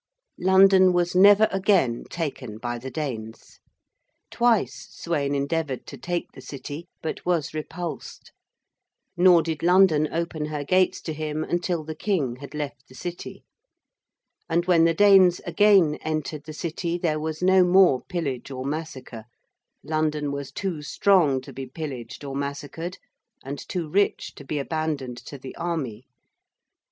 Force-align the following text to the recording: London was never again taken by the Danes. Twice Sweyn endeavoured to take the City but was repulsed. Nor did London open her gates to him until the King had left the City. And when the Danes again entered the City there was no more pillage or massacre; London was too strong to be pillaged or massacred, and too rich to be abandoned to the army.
London 0.39 0.93
was 0.93 1.13
never 1.13 1.47
again 1.51 2.05
taken 2.09 2.57
by 2.57 2.79
the 2.79 2.89
Danes. 2.89 3.59
Twice 4.31 4.87
Sweyn 4.89 5.35
endeavoured 5.35 5.85
to 5.85 5.95
take 5.95 6.31
the 6.31 6.41
City 6.41 6.87
but 7.03 7.23
was 7.23 7.53
repulsed. 7.53 8.31
Nor 9.15 9.43
did 9.43 9.61
London 9.61 10.07
open 10.11 10.45
her 10.45 10.63
gates 10.63 11.01
to 11.01 11.13
him 11.13 11.43
until 11.43 11.83
the 11.83 11.93
King 11.93 12.37
had 12.37 12.55
left 12.55 12.87
the 12.87 12.95
City. 12.95 13.43
And 14.49 14.65
when 14.65 14.85
the 14.85 14.95
Danes 14.95 15.39
again 15.45 15.99
entered 16.01 16.45
the 16.45 16.51
City 16.53 16.97
there 16.97 17.19
was 17.19 17.43
no 17.43 17.63
more 17.63 18.01
pillage 18.09 18.49
or 18.49 18.65
massacre; 18.65 19.25
London 19.83 20.31
was 20.31 20.51
too 20.51 20.81
strong 20.81 21.41
to 21.41 21.53
be 21.53 21.67
pillaged 21.67 22.23
or 22.23 22.35
massacred, 22.35 22.97
and 23.45 23.59
too 23.69 23.87
rich 23.87 24.33
to 24.33 24.43
be 24.43 24.57
abandoned 24.57 25.17
to 25.27 25.37
the 25.37 25.55
army. 25.57 26.07